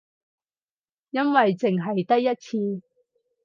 [1.11, 2.81] 因為淨係得一次